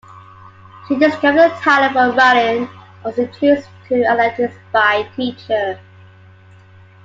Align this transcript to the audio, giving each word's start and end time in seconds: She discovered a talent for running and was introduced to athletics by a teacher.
She 0.87 0.97
discovered 0.97 1.51
a 1.51 1.59
talent 1.61 1.93
for 1.93 2.09
running 2.17 2.67
and 2.67 3.03
was 3.05 3.19
introduced 3.19 3.69
to 3.87 4.03
athletics 4.03 4.55
by 4.71 5.07
a 5.07 5.15
teacher. 5.15 5.79